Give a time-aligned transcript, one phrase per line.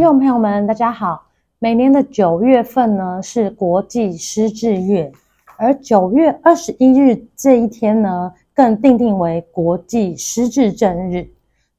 [0.00, 1.26] 听众朋友们，大家好。
[1.58, 5.12] 每年的九月份呢，是国际失智月，
[5.58, 11.28] 而九月二十一日这一天呢，更定定为国际失智症日。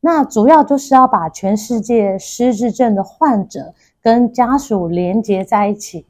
[0.02, 6.06] 那主要就是要把全世界失智症的患者跟家属连接在一起，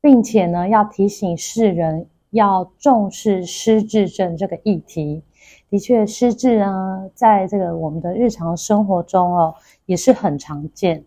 [0.00, 5.22] 并且呢，要提醒世人要重视失智症这个议题。
[5.68, 11.04] 的确，失智呢，在这个我们的日常生活中哦，也是很常见。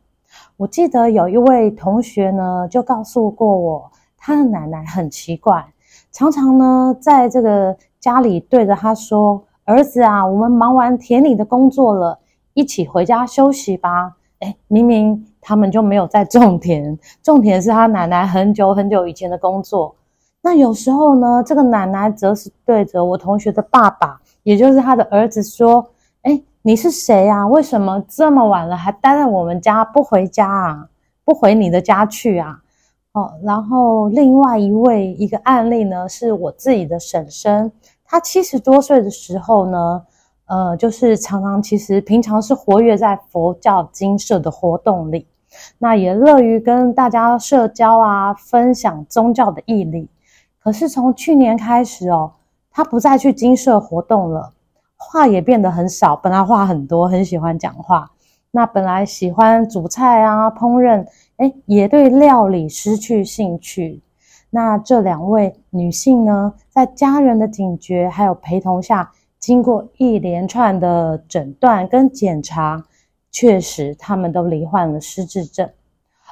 [0.56, 5.66] 我记得有一位同学呢，就告诉过我，他的奶奶很奇怪，
[6.12, 12.20] 常常呢，在这个家里对着他说：“儿子啊，我们忙完田里的工作了，
[12.54, 19.96] 一起回家休息吧。”诶，明明他们就没有在种田，种田是他奶奶很久很久以前的工作。
[20.42, 25.90] 那有时候呢，这个奶奶则是对着我同学的爸爸，也就是他的儿子说
[26.24, 27.46] ：“诶。”你是谁呀？
[27.46, 30.88] 为什么这么晚了还待在我们家不回家啊？
[31.26, 32.62] 不回你的家去啊？
[33.12, 37.70] 哦，然后另外一位一个案例呢，是我自己的婶婶，
[38.06, 40.06] 她七十多岁的时候呢，
[40.46, 45.28] 呃，就是常常其实平常是活跃在佛教精舍的活动里，
[45.80, 50.08] 那也乐于跟大家社交啊，分享宗教的义理。
[50.64, 52.32] 可是从去年开始哦，
[52.72, 54.53] 她不再去精舍活动了。
[55.12, 58.10] 话也变得很少，本来话很多，很喜欢讲话。
[58.52, 61.06] 那本来喜欢煮菜啊、烹饪，
[61.38, 64.02] 诶，也对料理失去兴趣。
[64.52, 72.86] 那这两位女性呢，在家人的警觉还有陪同下，经过一连串的诊断跟检查，
[73.32, 75.68] 确实她们都罹患了失智症。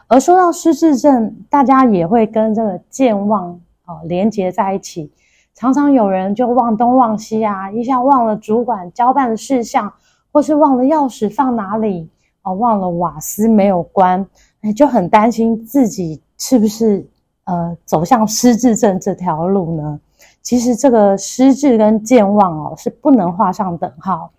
[0.08, 5.12] 而说到失智症，大家也会跟这个健忘啊连结在一起。
[5.54, 9.92] 常常有人就忘东忘西啊，一下忘了主管交办的事项，
[10.32, 12.10] 或是忘了钥匙放哪里，
[12.44, 14.26] 哦，忘了瓦斯没有关，
[14.62, 17.06] 哎，就很担心自己是不是
[17.44, 20.00] 呃走向失智症这条路呢？
[20.42, 24.32] 其实这个失智跟健忘哦是不能画上等号，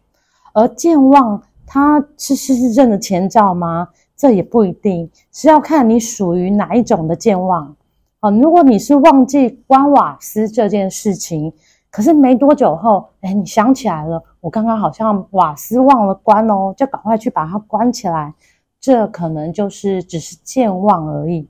[0.52, 3.88] 而健忘它是失智症的前兆吗？
[4.16, 7.76] 这也不一定，是要看你属于哪一种的健忘。
[8.22, 11.52] 啊，如果你是忘记关瓦斯这件事情，
[11.90, 18.32] 可是没多久后，诶，你想起来了，我刚刚好像瓦斯忘了关哦，就赶快去把它关起来，
[18.80, 21.48] 这可能就是只是健忘而已。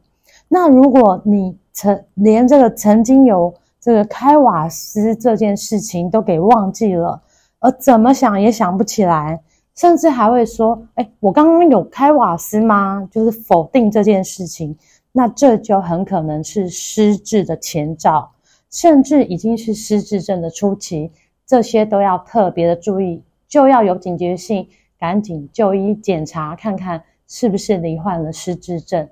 [0.48, 7.20] 那如果你曾连这个曾经有这个开瓦斯这件事情都给忘记了，
[7.60, 9.42] 而怎么想也想不起来，
[9.74, 13.06] 甚至还会说，诶，我刚刚有开瓦斯吗？
[13.10, 14.74] 就是否定这件事情。
[15.14, 18.32] 那这就很可能是失智的前兆，
[18.70, 21.12] 甚至已经是失智症的初期，
[21.44, 24.66] 这些都要特别的注意，就要有警觉性，
[24.98, 29.06] 赶紧就医检查，看看是不是罹患了失智症。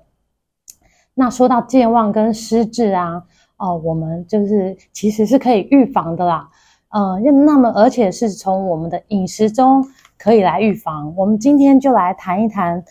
[1.13, 3.23] 那说到健忘跟失智啊，
[3.57, 6.49] 哦，我们就是其实是可以预防的啦，
[6.89, 9.85] 呃，那么而且是从我们的饮食中
[10.17, 11.13] 可以来预防。
[11.15, 12.83] 我们今天就来谈一谈。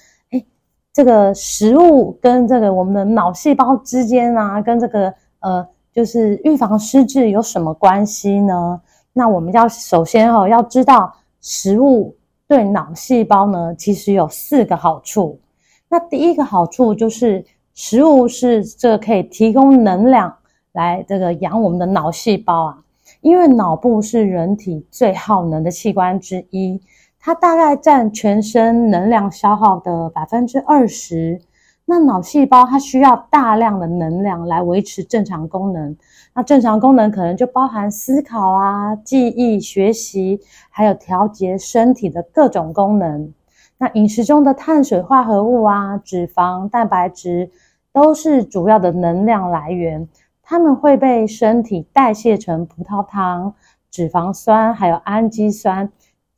[0.93, 8.81] 这个食物跟这个我们的脑细胞之间啊，跟这个呃，就是预防失智有什么关系呢？
[9.13, 12.17] 那我们要首先哦，要知道食物
[12.49, 15.41] 对脑细胞呢，其实有四个好处。
[15.89, 17.45] 那第一个好处就是
[17.75, 20.35] 食物是这个可以提供能量
[20.73, 22.79] 来这个养我们的脑细胞啊，
[23.21, 26.81] 因为脑部是人体最耗能的器官之一。
[27.21, 31.41] 它大概占全身能量消耗的百分之二十。
[31.85, 35.97] 那脑细胞它需要大量的能量来维持正常功能。
[36.35, 40.41] 那正常功能可能就包含思考啊、记忆、学习，
[40.71, 43.35] 还有调节身体的各种功能。
[43.77, 47.51] 那饮食中的碳水化合物啊、脂肪、蛋白质
[47.93, 50.09] 都是主要的能量来源。
[50.43, 53.55] 它们会被身体代谢成葡萄糖、
[53.91, 55.91] 脂肪酸，还有氨基酸。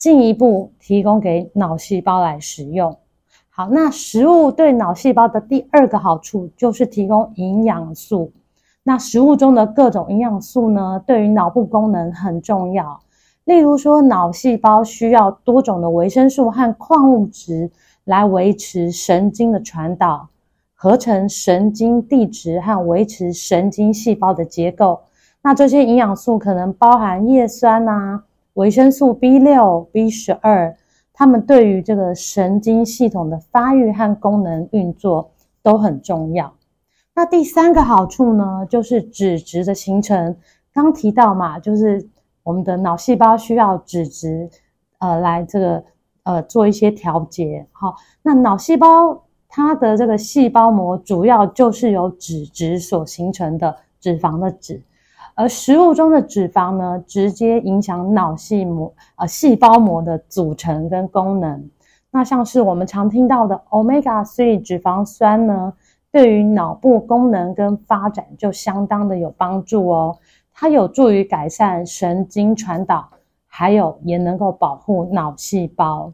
[0.03, 2.99] 进一步提供给脑细胞来使用。
[3.51, 8.33] 好，那食物对脑细胞的第二个好处就是提供营养素。
[8.83, 12.99] 那食物中的各种营养素呢，对于脑部功能很重要。
[13.45, 17.71] 例如说，脑细胞需要多种的维生素和矿物质
[18.03, 20.29] 来维持神经的传导、
[20.75, 24.99] 合成神经递质和维持神经细胞的结构。
[25.43, 30.77] 那这些营养素可能包含叶酸啊、维生素 B 六、B 十二，
[31.13, 35.31] 它们对于这个神经系统的发育和功能运作
[35.63, 36.53] 都很重要。
[37.15, 40.37] 那第三个好处呢，就是脂质的形成。
[40.73, 42.09] 刚提到嘛，就是
[42.43, 44.49] 我们的脑细胞需要脂质，
[44.99, 45.85] 呃，来这个
[46.23, 47.67] 呃做一些调节。
[47.73, 54.83] 好，那脑细胞它的这个细胞膜主要就是由脂质所形成的，脂肪的脂。
[55.43, 61.69] 而食物中的脂肪呢，直接影响脑细膜呃细胞膜的组成跟功能。
[62.13, 65.73] 那像是我们常听到的 Omega 3脂肪酸呢，
[66.13, 70.17] 对于脑部功能跟发展就相当的有帮助哦。
[70.55, 73.09] 它有助于改善神经传导，
[73.49, 76.13] 还有也能够保护脑细胞。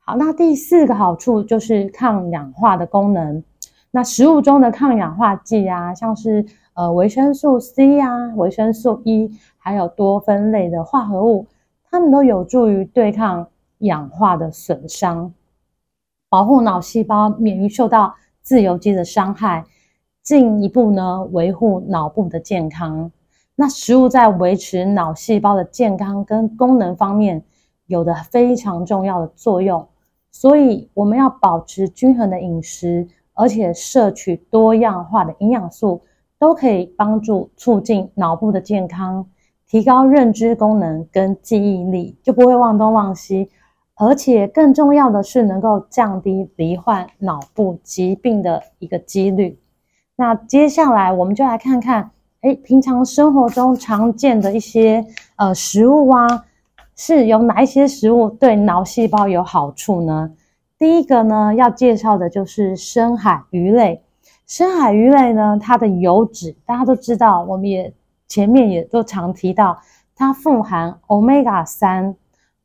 [0.00, 3.42] 好，那第四个好处就是抗氧化的功能。
[3.90, 6.44] 那食物中的抗氧化剂啊，像是
[6.76, 11.46] 呃维生素 C 啊、维生素 E，还有多酚类的化合物，
[11.90, 15.32] 它们都有助于对抗氧化的损伤，
[16.28, 19.64] 保护脑细胞免于受到自由基的伤害，
[20.22, 23.10] 进一步呢维护脑部的健康。
[23.54, 27.42] 那食物在维持脑细胞的健康跟功能方面
[27.86, 29.88] 有着非常重要的作用，
[30.30, 36.02] 所以我们要保持均衡的饮食，而且摄取多样化的营养素，
[36.38, 39.26] 都可以帮助促进脑部的健康，
[39.66, 43.48] 提高认知功能跟记忆力，就不会忘东忘西。
[43.98, 49.58] 而且更重要的是，能够降低罹患脑部疾病的一个几率。
[50.16, 52.10] 那接下来我们就来看看，
[52.42, 55.02] 诶，平常生活中常见的一些
[55.36, 56.44] 呃食物啊，
[56.94, 60.30] 是有哪一些食物对脑细胞有好处呢？
[60.78, 64.02] 第一个呢，要介绍的就是深海鱼类。
[64.46, 67.92] 深海鱼类呢，它的油脂大家都知道，我们也
[68.28, 69.76] 前面也都常提到，
[70.14, 72.14] 它富含 Omega 三。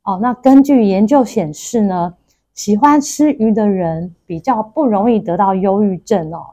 [0.04, 2.14] 哦，那根据研究显示呢，
[2.54, 6.46] 喜欢吃鱼的人比较不容易得到忧郁症哦。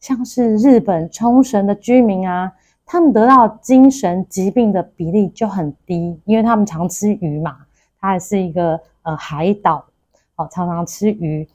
[0.00, 2.52] 像是日本冲绳的居民啊，
[2.84, 7.56] 他们得到精神疾病的比例就很低，因为他们常吃鱼嘛。
[8.00, 9.82] 它还是一个呃海岛，
[10.36, 11.48] 哦，常常吃鱼，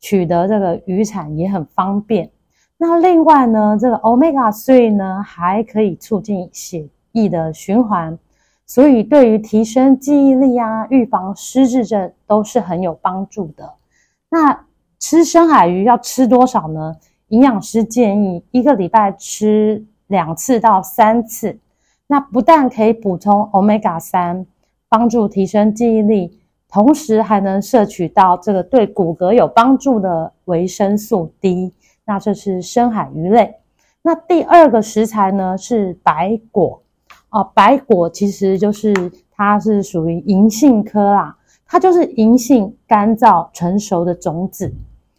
[0.00, 2.30] 取得这个渔产也很方便。
[2.76, 8.18] 那另外呢，这个 Omega 3呢，还可以促进血液的循环。
[8.66, 13.74] 所以，对于提升记忆力啊、预防失智症都是很有帮助的。
[14.30, 14.64] 那
[14.98, 16.96] 吃深海鱼要吃多少呢？
[17.28, 21.58] 营养师建议一个礼拜吃两次到三次。
[22.06, 24.46] 那不但可以补充 Omega 3，
[24.88, 26.38] 帮助提升记忆力，
[26.68, 31.72] 同时还能摄取到这个对骨骼有帮助的维生素 D。
[32.04, 33.56] 那这是深海鱼类。
[34.02, 36.82] 那第二个食材呢是白果。
[37.30, 38.94] 哦，白果其实就是
[39.30, 41.36] 它是属于银杏科啦，
[41.66, 44.72] 它就是银杏干燥成熟的种子。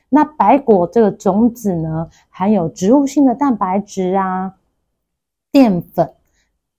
[0.08, 4.54] 那白果这个种子呢，含有植物性的蛋白质啊、
[5.52, 6.14] 淀粉、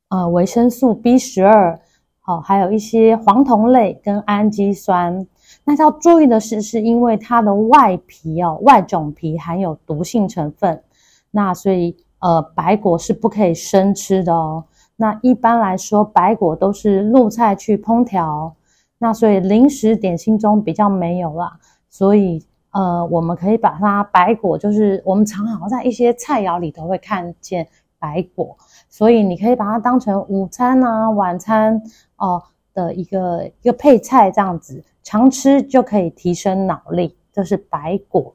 [0.08, 1.78] 呃维生素 B 十二，
[2.20, 5.26] 好，还有一些黄酮类跟氨基酸。
[5.64, 10.82] 那要注意的是，是因为它的外皮哦，外种皮含有毒性成分，
[11.30, 14.64] 那所以呃白果是不可以生吃的哦。
[14.96, 18.54] 那一般来说，白果都是入菜去烹调，
[18.98, 21.58] 那所以零食点心中比较没有啦。
[21.88, 27.66] 所以呃，我们可以把它白果，就是我们常常在一些菜肴里头会看见
[27.98, 28.56] 白果，
[28.88, 31.82] 所以你可以把它当成午餐啊、晚餐
[32.16, 37.16] 哦、的一个一个配菜这样子，常吃就可以提升脑力。
[37.32, 38.34] 这是白果。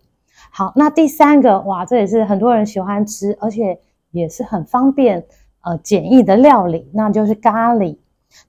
[0.52, 3.78] 好，那第三个哇，这也是很多人喜欢吃，而且
[4.12, 5.26] 也是很方便。
[5.64, 7.98] 呃，简易的料理，那就是咖喱。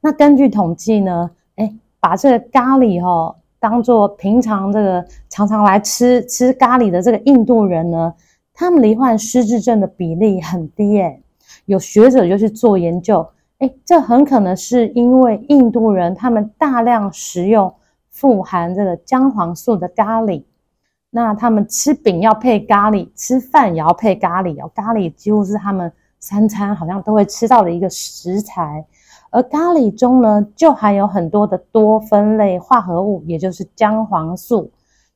[0.01, 8.15] 那根据统计呢，诶，把这个咖喱齁，当做平常这个常常来吃吃咖喱的这个印度人呢，
[8.55, 11.23] 他们罹患失智症的比例很低诶。
[11.67, 13.27] 有学者就去做研究，
[13.59, 17.75] 诶，这很可能是因为印度人他们大量食用
[18.13, 20.45] 富含这个姜黄素的咖喱，
[21.11, 25.93] 那他们吃饼要配咖喱，吃饭也要配咖喱哦，咖喱几乎是他们。
[26.25, 28.87] 三餐好像都会吃到的一个食材，
[29.31, 34.71] 而咖喱中呢，就含有很多的多酚类化合物，也就是姜黄素。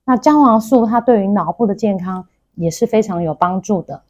[0.04, 2.26] 那姜黄素它对于脑部的健康
[2.56, 4.02] 也是非常有帮助的。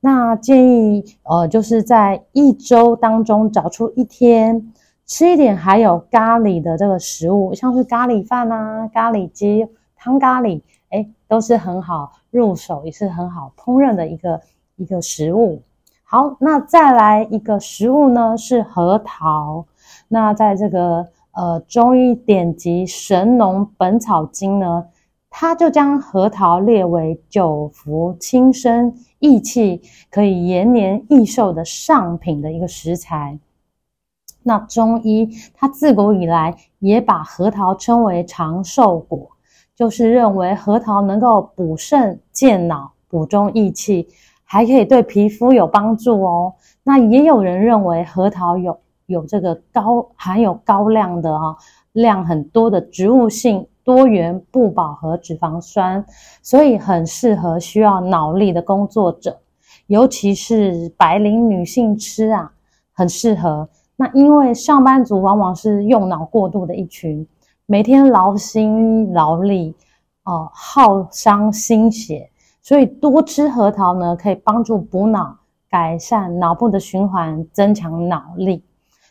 [0.00, 4.72] 那建议呃，就是在一周当中找出一天
[5.10, 14.40] 吃一点含有咖喱的这个食物，像是咖喱饭啊、咖喱鸡、汤咖喱，诶，都是很好入手，也是很好烹饪的一个
[14.76, 15.62] 一个食物。
[16.04, 19.66] 好，那再来一个食物呢，是核桃。
[20.06, 24.86] 那在这个呃中医典籍《神农本草经》呢，
[25.28, 33.36] 它就将核桃列为久服轻身、益气、可以延年益寿的上品的一个食材。
[34.42, 39.28] 那中医它自古以来也把核桃称为长寿果，
[39.74, 44.08] 就是认为核桃能够补肾健脑、补中益气。
[44.52, 46.52] 还可以对皮肤有帮助哦。
[46.82, 51.56] 那也有人认为核桃有有这个高含有高量的哈
[51.92, 56.04] 量很多的植物性多元不饱和脂肪酸，
[56.42, 59.38] 所以很适合需要脑力的工作者，
[59.86, 62.50] 尤其是白领女性吃啊，
[62.92, 63.68] 很适合。
[64.00, 67.26] 那因为上班族往往是用脑过度的一群，
[67.66, 69.74] 每天劳心劳力
[70.24, 72.30] 哦，耗伤心血。
[72.62, 75.36] 所以多吃核桃呢，可以帮助补脑、
[75.68, 78.64] 改善脑部的循环、增强脑力。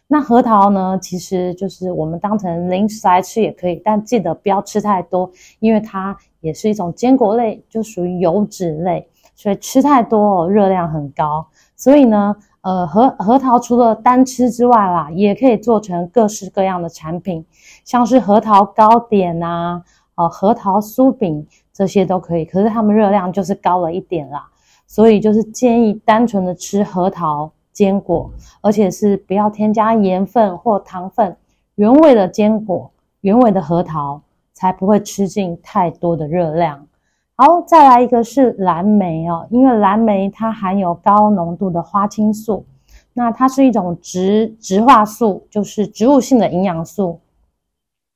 [0.08, 5.30] 那核桃呢，其实就是我们当成零食来吃也可以，但记得不要吃太多，
[5.60, 9.08] 因为它也是一种坚果类，就属于油脂类，
[9.40, 11.48] 所以吃太多哦，热量很高。
[11.78, 17.46] 所以呢，呃，核核桃除了单吃之外啦，也可以做成各式各样的产品，
[17.86, 19.82] 像是核桃糕点啊，
[20.16, 21.48] 呃，核桃酥饼。
[21.72, 24.46] 这些都可以，可是它们热量就是高了一点啦，
[24.86, 28.30] 所以就是建议单纯的吃核桃坚果，
[28.60, 31.38] 而且是不要添加盐分或糖分，
[31.76, 32.92] 原味的坚果、
[33.22, 36.86] 原味的核桃才不会吃进太多的热量。
[37.42, 42.66] 好，再来一个是蓝莓哦，因为蓝莓它含有高浓度的花青素，
[43.14, 47.22] 那它是一种植植化素，就是植物性的营养素，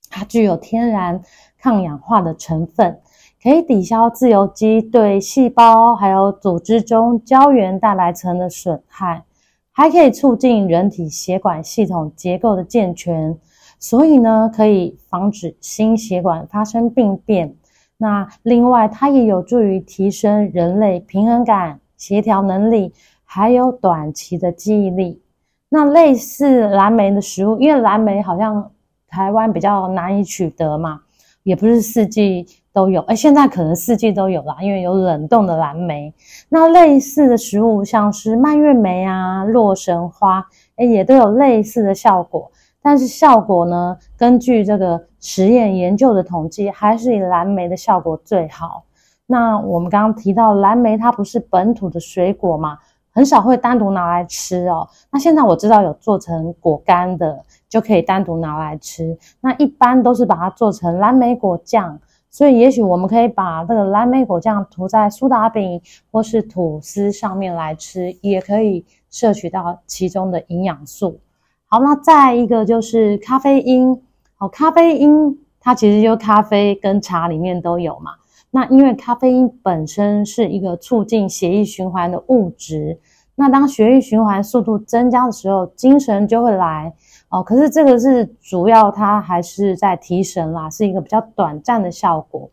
[0.09, 1.21] 它具有天然
[1.57, 2.99] 抗氧化的成分。
[3.41, 9.23] 可以抵消自由基对细胞还有组织中胶原蛋白层的损害，
[9.71, 13.39] 还可以促进人体血管系统结构的健全，
[13.79, 17.55] 所以呢，可以防止心血管发生病变。
[18.03, 22.91] 那另外，它也有助于提升人类平衡感、协调能力，
[23.23, 25.21] 还有短期的记忆力。
[25.69, 28.71] 那类似蓝莓的食物，因为蓝莓好像
[29.07, 30.99] 台湾比较难以取得嘛，
[31.43, 32.45] 也不是四季。
[32.73, 36.11] 都有，哎，现在可能四季都有啦，因为有冷冻的蓝莓。
[36.49, 40.43] 那类似的食物，像是蔓越莓啊、洛神花，
[40.77, 42.51] 哎，也都有类似的效果。
[42.81, 48.83] 但是效果呢，根据这个实验研究的统计，还是以蓝莓的效果最好。
[49.25, 52.77] 那我们刚刚提到蓝莓，它不是本土的水果嘛，
[53.09, 54.85] 很少会单独拿来吃哦。
[55.09, 59.17] 那现在我知道有做成果干的，就可以单独拿来吃。
[59.39, 61.97] 那一般都是把它做成蓝莓果酱。
[62.29, 71.21] 所以，也许我们可以把这个蓝莓果酱涂在苏打饼或是吐司上面来吃，也可以摄取到其中的营养素。
[71.67, 74.01] 好，那再一个就是咖啡因。
[74.47, 78.11] 咖啡因它其实就咖啡跟茶里面都有嘛。
[78.51, 82.99] 那因为咖啡因本身是一个促进血液循环的物质，
[83.35, 86.93] 那当血液循环速度增加的时候，精神就会来。
[87.29, 92.47] 哦，可是这个是主要，它还是在提神啦，是一个比较短暂的效果。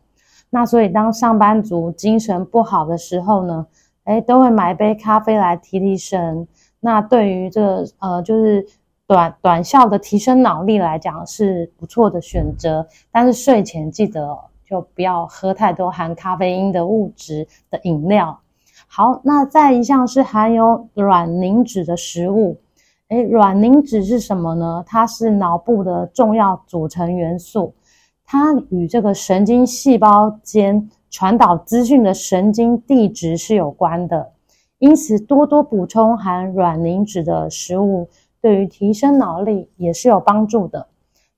[0.49, 3.67] 那所以当上班族精神不好的时候呢，
[4.05, 6.47] 诶，都会买一杯咖啡来提提神。
[6.79, 8.65] 那对于这呃，就是
[9.11, 12.87] 短短效的提升脑力来讲是不错的选择。
[13.11, 18.39] 但是睡前记得就不要喝太多含咖啡因的物质的饮料。
[18.87, 22.57] 好，那再一项是含有卵磷脂的食物。
[23.09, 24.81] 诶，卵磷脂是什么呢？
[24.87, 27.73] 它是脑部的重要组成元素，
[28.25, 34.31] 它与这个神经细胞间传导资讯的神经递质是有关的。
[34.79, 38.07] 因此，多多补充含卵磷脂的食物，
[38.41, 40.87] 对于提升脑力也是有帮助的。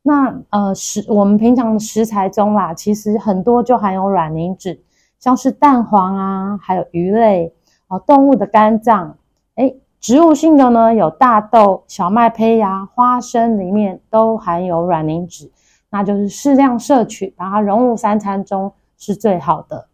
[0.01, 4.81] 那呃，食我们平常的食材中啦，其实很多就含有卵磷脂，
[5.19, 7.53] 像是蛋黄啊，还有鱼类
[7.87, 9.17] 哦，动物的肝脏，
[9.55, 9.79] 诶。
[9.99, 15.49] 植物性的呢，有大豆、小麦胚芽、花生，里面都含有卵磷脂，
[15.89, 19.87] 那就是适量摄取，把它融入三餐中是最好的。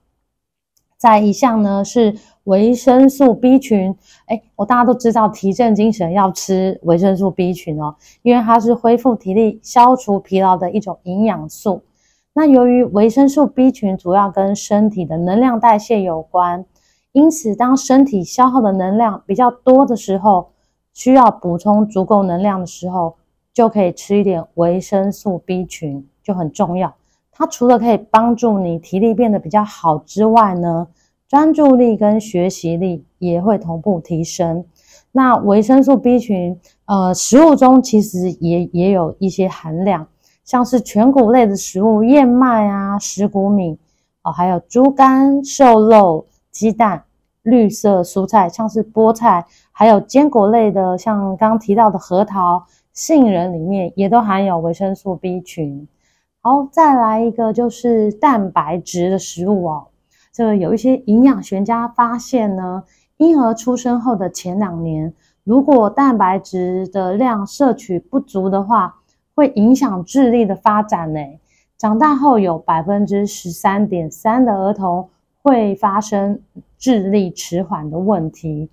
[0.98, 2.16] 再一项呢是
[2.50, 11.84] 维生素 B 群，诶，我大家都知道提振精神要吃维生素 B 群哦，因为它是恢复体力、消除疲劳的一种营养素。
[12.34, 16.66] 那由于维生素 B 群主要跟身体的能量代谢有关。
[17.12, 20.50] 因此，当身体消耗的能量比较多的时候，
[20.92, 23.16] 需要补充足够能量的时候，
[23.54, 26.96] 就可以吃一点维生素 B 群，就很重要。
[27.32, 30.88] 它除了可以帮助你体力变得比较好之外呢，
[31.30, 34.66] 专注力跟学习力也会同步提升。
[35.12, 40.08] 那维生素 B 群，呃，食物中其实也也有一些含量，
[40.44, 43.78] 像是全谷类的食物，燕麦啊、石谷米，
[44.24, 47.04] 哦，还有猪肝、瘦肉、鸡蛋、
[47.44, 55.88] 绿色蔬菜，像是菠菜，还有坚果类的，像刚刚提到的核桃、杏仁里面也都含有维生素 B 群。
[56.42, 59.88] 好，再来一个就是蛋白质的食物哦，
[60.32, 62.84] 这有一些营养学家发现呢。
[63.18, 68.96] 婴儿出生后的前两年，如果蛋白质的量摄取不足的话，
[69.36, 71.20] 会影响智力的发展呢。
[71.78, 75.10] 长大后有百分之十三点三的儿童
[75.42, 76.40] 会发生
[76.78, 78.70] 智力迟缓的问题，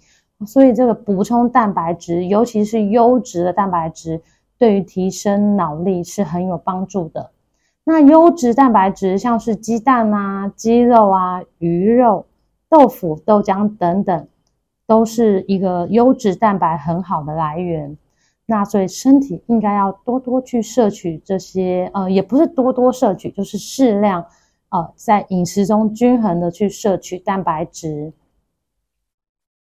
[0.47, 4.23] 所以这个补充蛋白质，尤其是优质的蛋白质，
[4.57, 7.33] 对于提升脑力是很有帮助的。
[7.87, 12.26] 那优质蛋白质像是鸡蛋啊、鸡肉啊、鱼肉、
[12.69, 14.28] 豆腐、豆浆等等。
[14.88, 17.99] 都是一个优质蛋白很好的来源，
[18.47, 24.25] 那所以身体应该要多多去摄取这些，呃，也不是多多摄取，就是适量，
[24.69, 28.12] 呃，在饮食中均衡的去摄取蛋白质。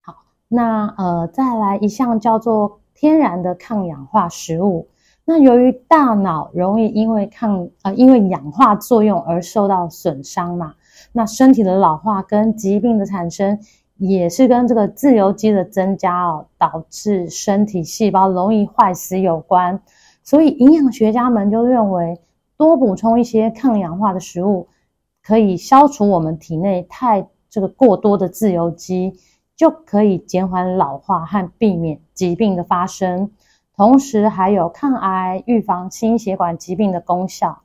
[0.02, 0.16] 好，
[0.48, 4.88] 那呃，再来一项叫做天然的抗氧化食物。
[5.26, 10.74] 那由于大脑容易因为抗呃因为氧化作用而受到损伤嘛，
[11.12, 13.60] 那身体的老化跟疾病的产生。
[13.98, 19.80] 也是跟这个自由基的增加哦，导致身体细胞容易坏死有关。
[20.24, 22.20] 所以营养学家们就认为，
[22.58, 24.68] 多补充一些抗氧化的食物，
[25.22, 29.14] 可以消除我们体内太这个过多的自由基，
[29.56, 33.32] 就可以减缓老化和避免疾病的发生，
[33.76, 37.60] 同时还有抗癌、预防心血管疾病的功效。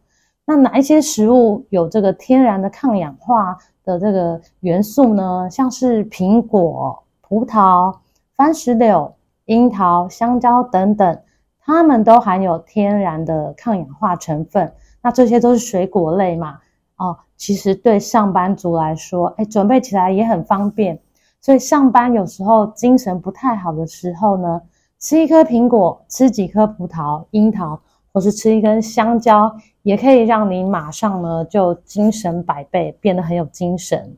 [0.45, 5.49] 那哪一些食物有这个天然的抗氧化的这个元素呢？
[5.51, 7.95] 像是苹果、葡萄、
[8.35, 11.21] 番石榴、樱桃、香蕉等等，
[11.61, 14.73] 它们都含有天然的抗氧化成分。
[15.03, 16.59] 那这些都是水果类嘛？
[16.97, 20.99] 哦，其实对上班族来说，哎，准备起来也很方便。
[21.41, 24.61] 所以上班有时候精神不太好的时候呢，
[24.99, 27.81] 吃一颗苹果，吃几颗葡萄、樱桃。
[28.11, 34.17] 或是吃一根香蕉，也可以让你马上呢就精神百倍，变得很有精神。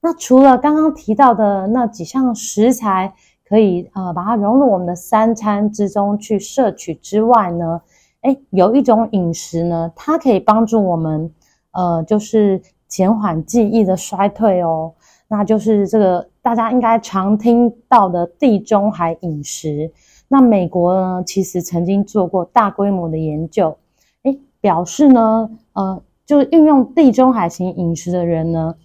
[0.00, 3.14] 那除了刚刚提到的那几项食材，
[3.48, 7.80] 可以呃把它融入我们的三餐之中去摄取之外呢，
[8.22, 11.32] 诶，有一种饮食呢，它可以帮助我们
[11.70, 14.92] 呃就是减缓记忆的衰退哦。
[15.28, 19.90] 那就是这个大家应该常听到的地中海饮食。
[20.32, 23.76] 那美国呢，其实曾经做过大规模的研究，
[24.22, 28.76] 诶，表示呢，呃，就是运用地中海型饮食的人呢，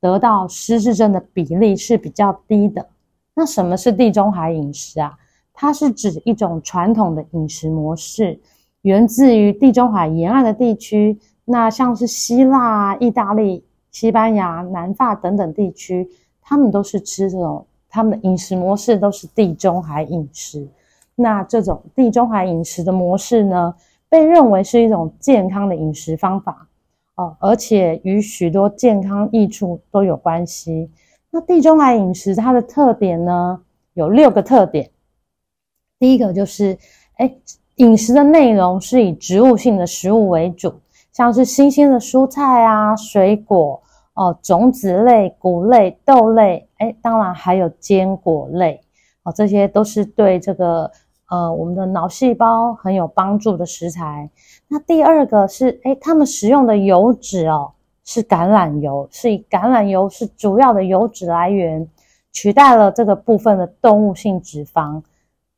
[0.00, 2.86] 得到失智症的比例是比较低的。
[3.34, 5.18] 那什么是地中海饮食啊？
[5.52, 8.38] 它是指一种传统的饮食模式，
[8.82, 11.18] 源自于地中海沿岸的地区。
[11.44, 16.08] 那像是希腊、意大利、西班牙、南法等等地区，
[16.40, 20.64] 他们都是吃这种，他们的饮食模式都是地中海饮食。
[21.14, 23.74] 那这种地中海饮食的模式呢，
[24.08, 26.66] 被认为是一种健康的饮食方法
[27.16, 30.90] 哦，而且与许多健康益处都有关系。
[31.30, 33.60] 那地中海饮食它的特点呢，
[33.92, 34.90] 有六个特点。
[35.98, 36.76] 第一个就是，
[37.16, 37.32] 哎，
[37.76, 40.74] 饮食的内容是以植物性的食物为主，
[41.12, 43.82] 像是新鲜的蔬菜啊、水果
[44.14, 48.80] 哦、种子类、谷类、豆类，哎，当然还有坚果类
[49.22, 50.90] 哦，这些都是对这个。
[51.32, 54.28] 呃，我们的脑细胞很有帮助的食材。
[54.68, 57.72] 那第二个是，诶，他们食用的油脂哦，
[58.04, 61.88] 是橄榄油，是以橄榄油是主要的油脂来源，
[62.32, 65.02] 取代了这个部分的动物性脂肪。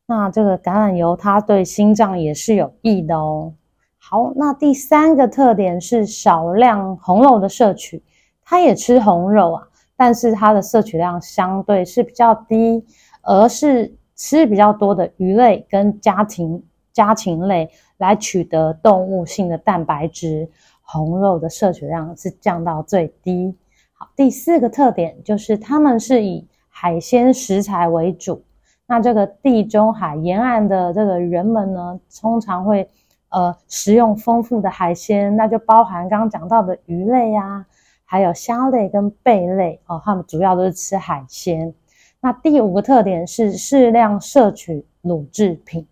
[0.05, 3.51] 那这个橄榄油它对心脏也是有益的哦。
[3.97, 8.01] 好，那第三个特点是少量红肉的摄取，
[8.45, 12.85] 它也吃红肉啊，但是它的摄取量相对是比较低，
[13.23, 13.93] 而是。
[14.15, 20.49] 吃比较多的鱼类跟家禽家禽类来取得动物性的蛋白质，
[20.81, 23.55] 红肉的摄取量是降到最低。
[23.93, 28.43] 好，第四个特点就是它们是以海鲜食材为主。
[28.87, 32.87] 那这个地中海沿岸的这个人们呢，通常会
[33.29, 37.65] 呃食用丰富的海鲜，那就包含刚刚讲到的鱼类啊，
[38.05, 41.73] 还有虾类跟贝类哦，他们主要都是吃海鲜。
[42.21, 45.87] 那第五个特点是适量摄取乳制品。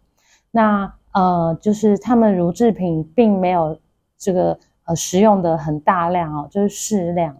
[0.52, 3.78] 那呃，就是他们乳制品并没有
[4.18, 7.38] 这个呃食用的很大量哦，就是适量。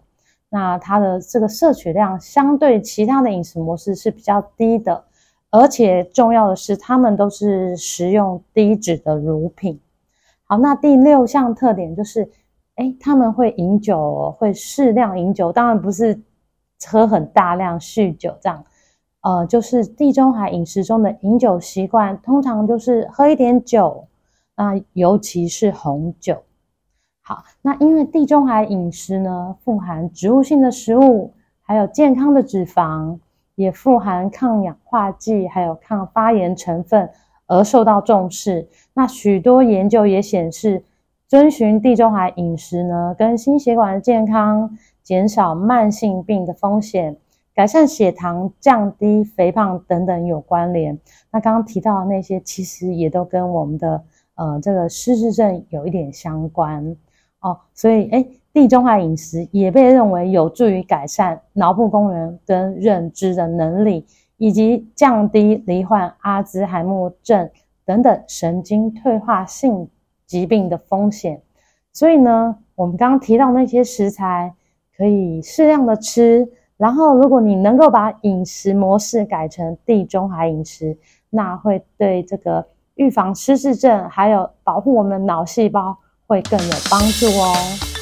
[0.48, 5.04] 那它的这个摄取量相对其他的饮食模式是比较低的，
[5.50, 9.80] 而且重要的是，他们都是食用低脂的乳品。
[10.44, 12.30] 好，那第六项特点就是，
[12.76, 16.20] 诶，他们会饮酒，哦会适量饮酒，当然不是
[16.86, 18.64] 喝很大量酗酒这样。
[19.24, 24.06] 呃，就是地中海饮食中的饮酒习惯，通常就是喝一点酒，
[24.54, 26.42] 那尤其是红酒。
[27.22, 31.32] 好，那因为地中海饮食呢，富含植物性的食物，
[31.62, 33.18] 还有健康的脂肪，
[33.54, 37.08] 也富含抗氧化剂，还有抗发炎成分，
[37.46, 38.68] 而受到重视。
[38.92, 40.84] 那许多研究也显示，
[41.26, 47.16] 遵循地中海饮食呢，跟心血管的健康、减少慢性病的风险。
[47.54, 50.98] 改善血糖、降低肥胖等等有关联。
[51.30, 54.02] 那刚刚提到的那些，其实也都跟我们的
[54.34, 56.96] 呃这个失智症有一点相关
[57.38, 57.56] 哦。
[57.72, 64.04] 所以，诶，地中海饮食也被认为有助于改善脑部功能跟认知的能力，
[64.36, 67.48] 以及降低罹患阿兹海默症
[67.84, 69.88] 等等神经退化性
[70.26, 71.40] 疾病的风险。
[71.92, 74.52] 所以呢，我们刚刚提到那些食材
[74.96, 76.50] 可以适量的吃。
[76.84, 80.94] 然后，如果你能够把饮食模式改成地中海饮食，
[81.30, 82.62] 那会对这个
[82.96, 87.93] 预防失智症，还有保护我们的脑细胞会更有帮助哦。